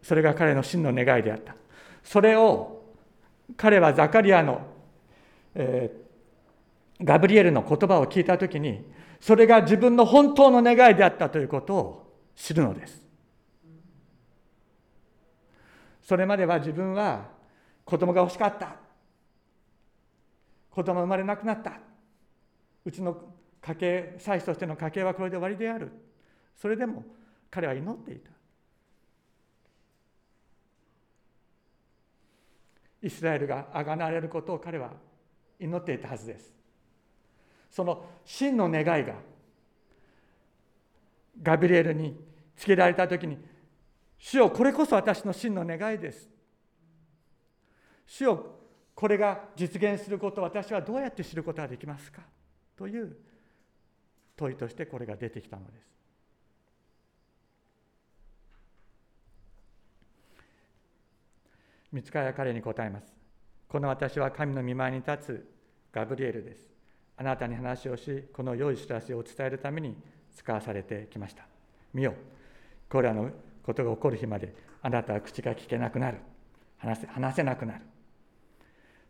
[0.00, 1.56] それが彼の真の願いであった。
[2.04, 2.84] それを
[3.56, 4.64] 彼はザカリアの、
[5.56, 8.94] えー、ガブリエルの言葉を聞いた時に
[9.26, 13.04] それが自分の本当の願いであったということを知るのです。
[16.00, 17.26] それまでは自分は
[17.84, 18.76] 子供が欲しかった。
[20.70, 21.72] 子供生まれなくなった。
[22.84, 23.16] うちの
[23.60, 25.90] 家計妻子としての家計はこれで終わりである。
[26.54, 27.02] それでも
[27.50, 28.30] 彼は祈っていた。
[33.02, 34.92] イスラエルがあがなわれることを彼は
[35.58, 36.55] 祈っていたはずです。
[37.76, 39.16] その真の願いが
[41.42, 42.18] ガブリエルに
[42.56, 43.36] 告げられた時に
[44.16, 46.26] 主よこれこそ私の真の願いです。
[48.06, 48.46] 主よ
[48.94, 52.22] これが実現すること私はどうやって知ることができますか？
[52.78, 53.14] という
[54.38, 55.86] 問いとしてこれが出てきたのです。
[61.92, 63.14] 見つかりは彼に答えます。
[63.68, 65.46] この私は神の御前に立つ
[65.92, 66.75] ガブリエルです。
[67.18, 69.96] あなたに話をしこの良い知らせを伝えるために
[70.34, 71.46] 使わされてきました。
[71.94, 72.14] 見よ
[72.90, 73.30] これらの
[73.62, 76.18] ことが起こる日まであなたは口が聞けなくなる。
[76.78, 77.80] 話せ話せなくなる。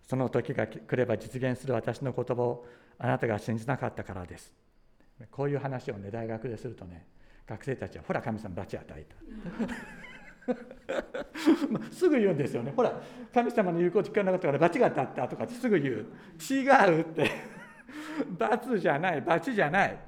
[0.03, 2.67] その時が来れば実現する私の言葉を
[2.99, 4.53] あなたが信じなかったからです。
[5.31, 7.07] こういう話をね大学でするとね
[7.47, 9.17] 学生たちはほら神様罰与えた。
[11.91, 12.73] すぐ言うんですよね。
[12.77, 13.01] ほら
[13.35, 16.07] 神様の言うこと聞かなかったから罰が当たったとかってすぐ言う。
[16.39, 17.56] 違うって。
[18.39, 19.21] 罰じゃない。
[19.21, 19.99] 罰じゃない。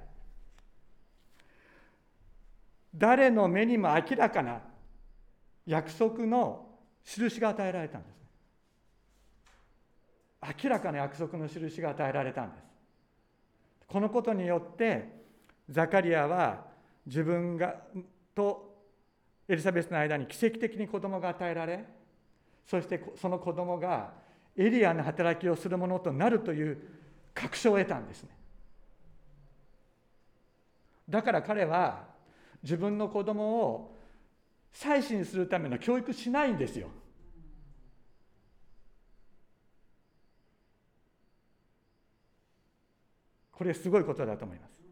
[2.95, 4.61] 誰の目にも明らかな
[5.67, 6.67] 約束の
[7.05, 8.19] 印が与えられたんです
[10.65, 12.65] 明らかな約束の印が与えられたんです。
[13.87, 15.09] このことによって
[15.69, 16.65] ザカリアは
[17.07, 17.77] 自分が
[18.35, 18.69] と
[19.49, 21.85] エリザベスの間に奇跡的に子供が与えられ
[22.67, 24.13] そしてその子供が
[24.57, 26.79] エリアの働きをするものとなるという
[27.39, 28.31] 確証を得たんですね。
[31.09, 32.05] だから彼は
[32.63, 33.97] 自分の子供を
[34.73, 36.89] 妻子にするための教育しないんですよ。
[43.53, 44.83] これすごいことだと思います。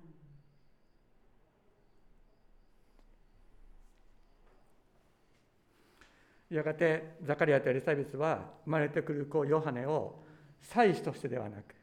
[6.48, 10.22] やがてザカリアとエリザベスは生まれてくる子ヨハネを
[10.62, 11.74] 祭司としてではなく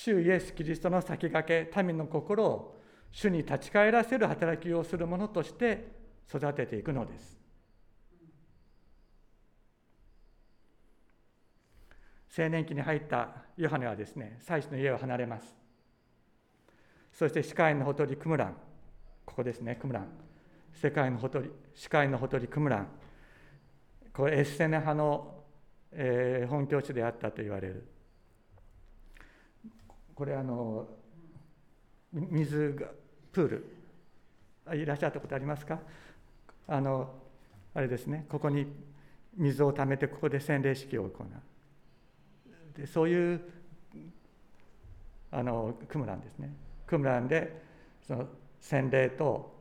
[0.00, 2.76] 主イエス・キリストの先駆け民の心を
[3.10, 5.88] 主に立ち返らせる働きをするものとして
[6.32, 7.36] 育てていくのです。
[12.38, 15.56] 青年期に入ったヨハネはですね祭司の家を離れます。
[17.12, 18.56] そして視界のほとりクムラン。
[19.24, 20.06] ここですねクムラン。
[20.74, 22.88] 世界のほとり視界のほとりクムラン。
[24.12, 25.42] これエッセネ派の、
[25.90, 27.97] えー、本拠地であったと言われる。
[30.18, 30.84] これあの
[32.12, 32.88] 水が
[33.30, 35.78] プールいらっしゃったことありますか？
[36.66, 37.14] あの
[37.72, 38.66] あれですねここに
[39.36, 41.26] 水をためてここで洗礼式を行う。
[42.76, 43.40] でそういう
[45.30, 46.52] あのクムランですね。
[46.84, 47.62] クムランで
[48.02, 48.26] その
[48.60, 49.54] 洗礼と、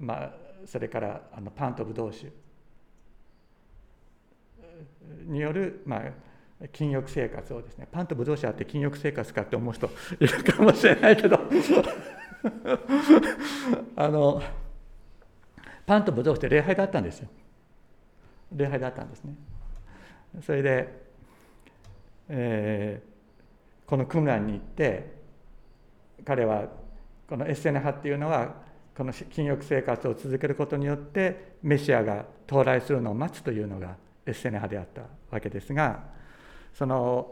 [0.00, 0.34] まあ、
[0.66, 2.32] それからあのパンとブドウ酒
[5.26, 6.00] による、まあ、
[6.72, 11.38] 禁欲生活をですねパンとブドウ酒あって禁欲生活かって思う人いるかもしれないけど。
[13.96, 14.42] あの
[15.86, 17.28] パンとブドウ酒って礼拝だったんですよ。
[18.52, 19.34] 礼拝だったんですね。
[20.42, 20.88] それで、
[22.28, 25.12] えー、このクムランに行って
[26.24, 26.68] 彼は
[27.28, 28.54] このエッセネ派っていうのは
[28.96, 36.17] この禁欲生活を続けることによってメシアが到来するのを待つというのがエッセネ派であったわけですが
[36.78, 37.26] その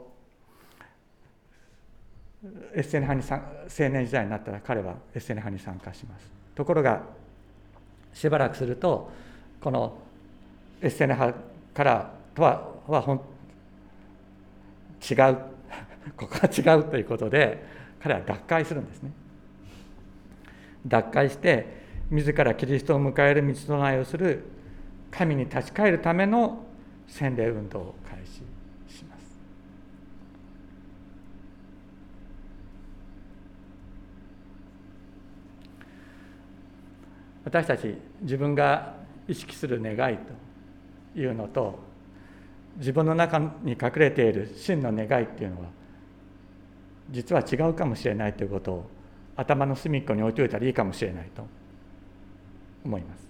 [2.75, 6.29] エッセネ派に青年時代になったら彼はエッセネ派に参加します。
[6.57, 7.03] ところが
[8.13, 9.09] しばらくすると
[9.61, 9.99] この
[10.83, 11.39] エッセネ派
[11.73, 13.21] からとははほん
[15.09, 15.39] 違う
[16.17, 17.65] ここは違うということで
[18.01, 19.13] 彼は脱会するんですね。
[20.85, 21.67] 脱会して
[22.11, 24.43] 自らキリストを迎える道備えをする
[25.13, 26.65] 神に立ち返るための
[27.07, 28.43] 洗礼運動を開始
[28.93, 29.27] します
[37.47, 38.97] 私たち自分が
[39.29, 40.19] 意識する願い
[41.15, 41.79] というのと
[42.77, 45.69] 自分の中に隠れている真の願いっていうのは
[47.09, 48.91] 実は違うかもしれないということを
[49.37, 51.47] 頭の隅っこに置いといたらいいかもしれないと
[52.85, 53.29] 思います。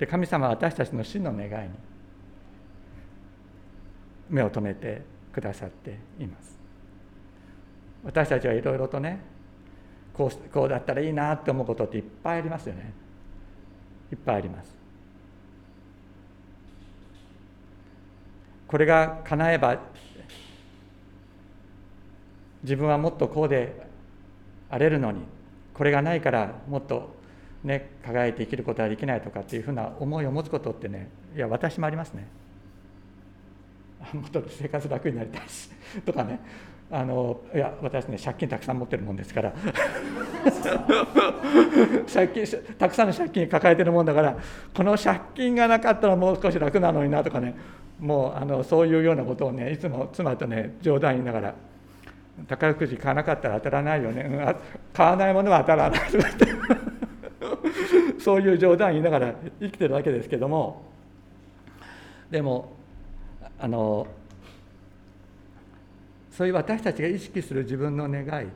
[0.00, 1.74] で神様は私たちの真の願いに
[4.28, 6.58] 目を留めてくださっています。
[8.02, 9.35] 私たちはいろいろとね
[10.16, 12.92] こうこうだったらいいなって思うことっていっぱいありますよね。
[14.10, 14.74] いっぱいあります。
[18.66, 19.78] これが叶えば
[22.62, 23.86] 自分はもっとこうで
[24.70, 25.20] あれるのに
[25.72, 27.14] これがないからもっと
[27.62, 32.26] ね輝いて生きることはできないとかっていうふうな思いを持つことってねいや私もありますね。
[34.12, 35.68] もっと生活楽になりたいし
[36.04, 36.40] とかね。
[36.90, 39.52] あのいや私ね借金たくさん持ってるもんですから。
[42.12, 42.46] 借金
[42.78, 44.36] たくさんの借金抱えてるもんだから
[44.74, 47.56] この借金がなかったらもう少し楽なのになとかね
[47.98, 51.54] もうあのそういうようなことをねいつも妻とね冗談言いながら
[52.46, 54.56] 宝くじ買わなかったら当たらないよね、うん、
[54.92, 56.10] 買わないものは当たらない。
[56.10, 56.46] とかって
[58.20, 60.84] そういう冗談言いながら生きてるわけですけども
[62.30, 62.72] でも
[63.58, 64.06] あの
[66.36, 68.48] そういう私たちが意識する自分の願い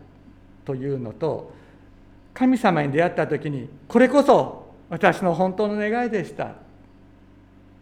[0.67, 1.51] というのと
[2.35, 6.57] 神様に出会った時にこれこそ私の本当の願いでした。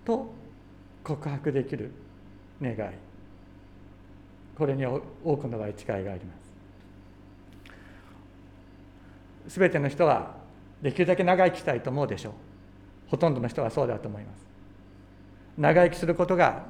[0.05, 0.33] と
[1.03, 1.91] 告白できる
[2.63, 2.77] 願い。
[4.57, 5.01] これに多
[5.37, 6.35] くの場合違いがありま
[9.49, 9.55] す。
[9.55, 10.37] すべての人は
[10.83, 12.33] できるだけ長生きしたいと思うでしょう。
[13.09, 14.47] ほとんどの人はそうだと思います。
[15.57, 16.67] 長生きすることが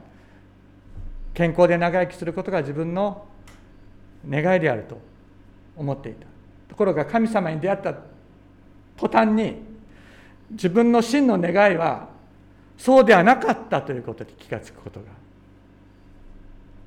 [1.38, 3.24] 健康で長生きすることが自分の
[4.28, 5.00] 願いであると
[5.76, 6.26] 思っていた。
[6.68, 7.94] ところが神様に出会った
[8.96, 9.62] 途端に
[10.50, 12.08] 自分の真の願いは
[12.76, 15.06] そうではなかったということに気がつくことが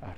[0.02, 0.12] ある。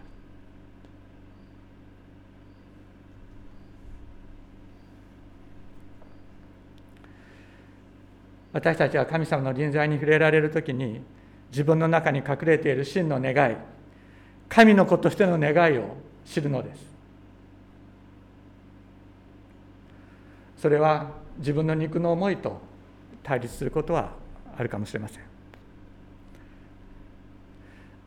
[8.53, 11.03] 私たちは神様の臨在に触れられる時に
[11.53, 13.57] 自分の中に隠れている真の願い
[14.49, 16.95] 神の子としての願いを知るのです。
[20.59, 22.61] それは自分の肉の思いと
[23.23, 24.13] 対立することは
[24.57, 25.21] あるかもしれません。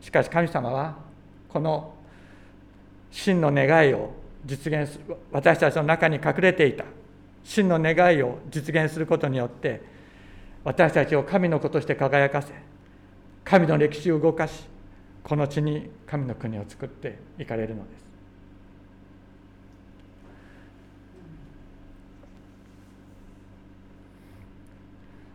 [0.00, 0.96] しかし神様は
[1.48, 1.94] この
[3.10, 4.10] 真の願いを
[4.44, 6.84] 実現する私たちの中に隠れていた
[7.44, 9.82] 真の願いを実現することによって
[10.64, 12.52] 私たちを神の子として輝かせ
[13.44, 14.64] 神の歴史を動かし
[15.28, 18.08] この地に神の国を作っていかれるのです。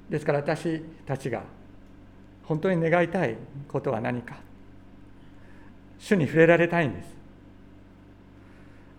[0.09, 1.43] ですから私たちが
[2.43, 3.37] 本当に願いたい
[3.67, 4.37] ことは何か。
[5.99, 7.07] 主に触れられたいんです。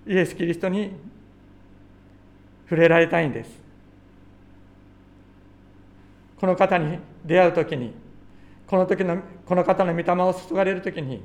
[0.07, 0.93] イエス・キリストに
[2.69, 3.51] 触れられたいんです。
[6.39, 8.04] この方に出会う時に
[8.67, 11.23] この時のこの方の御霊を注がれる時に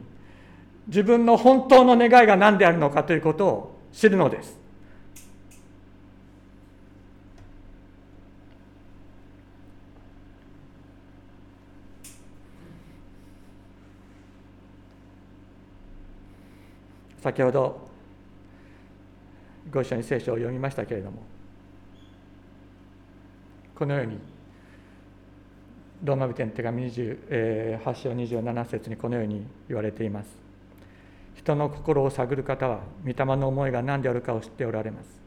[0.88, 4.60] 自分の本当の願いが何であるのかということを知るのです。
[17.22, 17.90] 先ほど
[19.72, 21.22] ご一緒に聖書を読みましたけれども
[23.76, 24.18] このように
[26.04, 30.30] ローマ人の手紙28章27節にこのように言われています。
[31.36, 35.20] 人の心を探る方は御霊の思いが何であるかを知っておられます。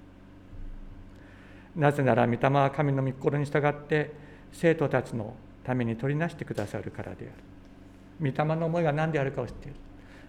[1.76, 4.12] なぜなら御霊は神の御心に従って
[4.52, 8.32] 生徒たちのために取りなしてくださるからである。
[8.32, 9.76] 御霊の思いが何であるかを知っている。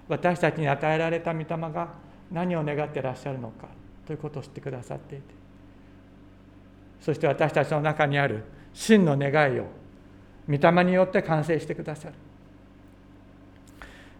[0.09, 1.93] 私たちに与えられた御霊が
[2.31, 3.67] 何を願ってらっしゃるのか
[4.05, 5.23] ということを知ってくださっていて。
[6.99, 9.67] そして私たちの中にある真の願いを
[10.49, 12.15] 御霊によって完成してくださる。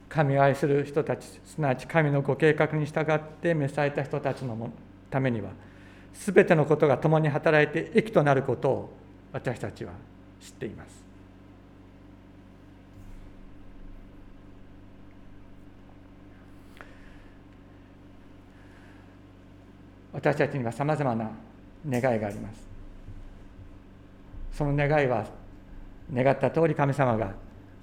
[0.10, 4.70] 神を愛する人たちすなわち神のご計画に従って召された人たちの
[5.10, 5.50] ためには
[6.14, 8.94] 全てのことが共に働いて益となることを
[9.32, 9.94] 私たちは
[10.40, 11.04] 知っています。
[20.14, 21.32] 私たちにはさまざまな
[21.90, 22.68] 願いがあります。
[24.52, 25.26] その願いは
[26.12, 27.34] 願った通り神様が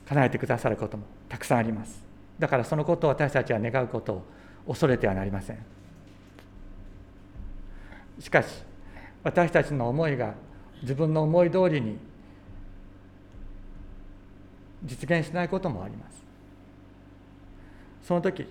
[0.06, 2.02] 叶えてくださることもたくさんあります。
[2.38, 4.24] だからそのことを私たちは願うことを
[4.66, 5.58] 恐れてはなりません。
[8.18, 8.48] しかし
[9.22, 10.34] 私たちの思いが
[10.82, 11.98] 自分の思い通りに
[14.84, 16.22] 実現しないこともあります。
[18.02, 18.46] その時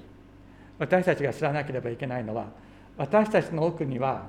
[0.77, 2.47] 私たちが知らなければいけないのは
[2.97, 4.23] 私たちの奥には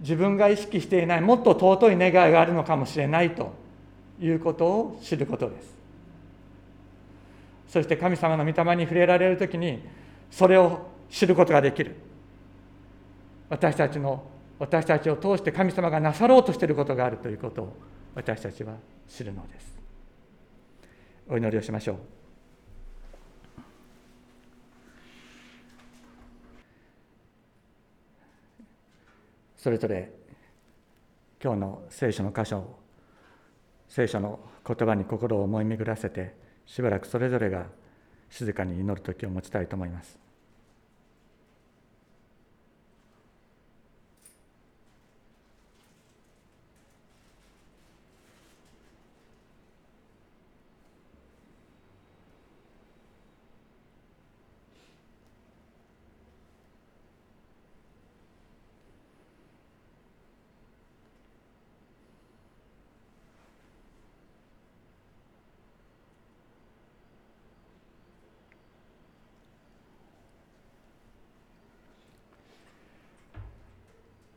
[0.00, 3.52] 自分が意識していないもっと尊い願いがあるのかもしれないと
[4.20, 5.74] いうことを知ることです。
[7.68, 9.80] そして神様の御霊に触れられる時に
[10.30, 11.96] それを知ることができる。
[13.48, 14.24] 私たちの
[14.58, 17.76] 私たちを通して神様がなさろうとしていることがあるということを
[18.14, 18.74] 私たちは
[19.08, 19.74] 知るのです。
[21.28, 21.96] お祈りをしましょう。
[29.56, 30.10] それぞれ
[31.42, 32.79] 今日の聖書の箇所を
[33.90, 36.32] 聖書の言葉に心を思い巡らせて
[36.64, 37.66] しばらくそれぞれが
[38.30, 40.19] 静かに祈る時を持ちたいと思います。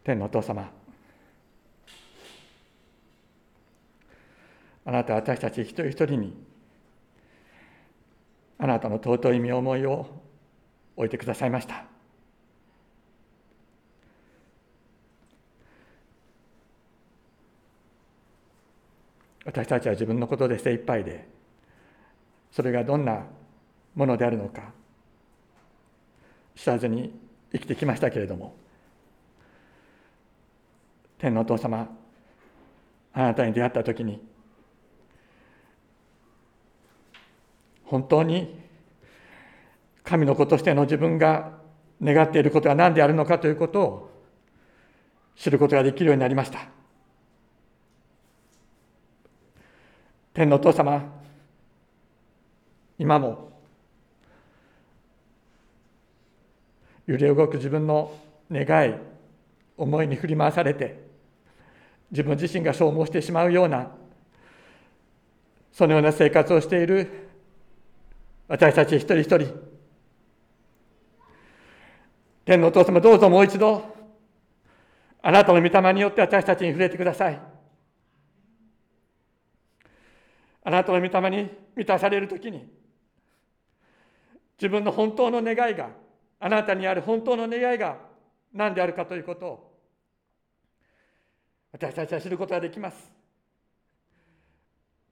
[0.03, 0.69] 天のお父様。
[4.85, 6.33] あなたは私たち一人一人に
[8.57, 10.07] あなたの尊い身思いを
[10.97, 11.85] 置いてくださいました。
[19.45, 21.27] 私たちは自分のことで精一杯で
[22.51, 23.25] それがどんな
[23.95, 24.71] ものであるのか
[26.55, 27.13] 知らずに
[27.51, 28.55] 生きてきましたけれども
[31.23, 31.87] 天のお父様
[33.13, 34.21] あなたに出会った時に
[37.85, 38.59] 本当に
[40.03, 41.53] 神の子としての自分が
[42.01, 44.11] 願っていることは何であるのかということを
[45.37, 46.67] 知ることができるようになりました。
[50.33, 51.09] 天のお父様
[52.99, 53.49] 今も
[57.07, 58.13] 揺れ動く自分の
[58.51, 58.95] 願い
[59.77, 61.02] 思いに振り回されて
[62.13, 63.89] 自分自身が消耗してしまうような
[65.71, 67.09] そのような生活をしている
[68.47, 69.73] 私たち一人一人。
[72.45, 73.83] 天のお父様どうぞもう一度
[75.23, 77.41] あなたの御霊によって私たちに触れてください。
[80.65, 82.69] あなたの御霊に満たされるときに
[84.59, 85.89] 自分の本当の願いが
[86.39, 87.97] あなたにある本当の願いが
[88.53, 89.72] 何であるかということを
[91.73, 93.11] 私たちは知ることができます。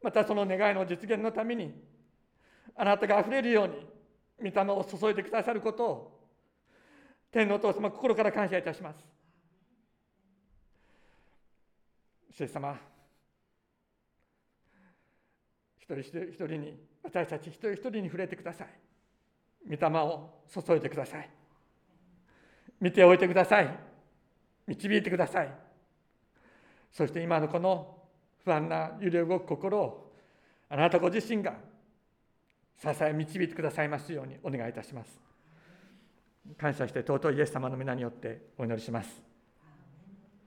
[0.01, 1.73] またその願いの実現のために
[2.75, 3.67] あなたがあふれるよう
[4.43, 6.21] に御霊を注いでくださることを
[7.31, 8.99] 天皇お父様心から感謝いたします。
[12.31, 12.79] 主様
[15.79, 18.67] 一人一人に私たち一人一人に触れてください。
[19.67, 21.29] 御霊を注いでください。
[22.79, 23.79] 見ておいてください。
[24.67, 25.70] 導いてください。
[26.91, 27.97] そして今のこの
[28.43, 30.11] 不安な揺れ動く心を
[30.69, 31.55] あなたご自身が
[32.77, 35.19] 支え導いてくださいますようにお願いいたします。
[36.57, 39.30] 感謝して尊いイエス様の皆によってお祈りします。